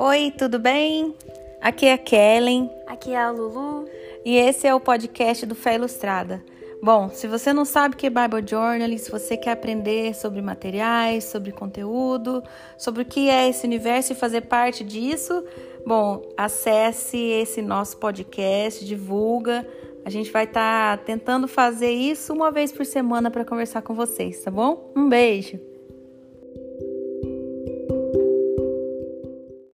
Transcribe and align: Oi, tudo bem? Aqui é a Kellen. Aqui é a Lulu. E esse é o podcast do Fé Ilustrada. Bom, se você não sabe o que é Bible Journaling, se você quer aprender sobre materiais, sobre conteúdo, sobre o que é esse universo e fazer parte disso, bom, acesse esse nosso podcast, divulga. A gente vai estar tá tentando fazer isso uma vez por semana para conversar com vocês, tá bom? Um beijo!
Oi, 0.00 0.30
tudo 0.30 0.60
bem? 0.60 1.12
Aqui 1.60 1.86
é 1.86 1.94
a 1.94 1.98
Kellen. 1.98 2.70
Aqui 2.86 3.10
é 3.10 3.20
a 3.20 3.32
Lulu. 3.32 3.84
E 4.24 4.36
esse 4.36 4.64
é 4.64 4.72
o 4.72 4.78
podcast 4.78 5.44
do 5.44 5.56
Fé 5.56 5.74
Ilustrada. 5.74 6.40
Bom, 6.80 7.08
se 7.08 7.26
você 7.26 7.52
não 7.52 7.64
sabe 7.64 7.96
o 7.96 7.98
que 7.98 8.06
é 8.06 8.10
Bible 8.10 8.48
Journaling, 8.48 8.96
se 8.96 9.10
você 9.10 9.36
quer 9.36 9.50
aprender 9.50 10.14
sobre 10.14 10.40
materiais, 10.40 11.24
sobre 11.24 11.50
conteúdo, 11.50 12.44
sobre 12.78 13.02
o 13.02 13.04
que 13.04 13.28
é 13.28 13.48
esse 13.48 13.66
universo 13.66 14.12
e 14.12 14.14
fazer 14.14 14.42
parte 14.42 14.84
disso, 14.84 15.44
bom, 15.84 16.22
acesse 16.36 17.18
esse 17.18 17.60
nosso 17.60 17.96
podcast, 17.96 18.84
divulga. 18.84 19.66
A 20.04 20.10
gente 20.10 20.30
vai 20.30 20.44
estar 20.44 20.96
tá 20.96 21.04
tentando 21.04 21.48
fazer 21.48 21.90
isso 21.90 22.32
uma 22.32 22.52
vez 22.52 22.70
por 22.70 22.86
semana 22.86 23.32
para 23.32 23.44
conversar 23.44 23.82
com 23.82 23.94
vocês, 23.94 24.44
tá 24.44 24.50
bom? 24.52 24.92
Um 24.94 25.08
beijo! 25.08 25.77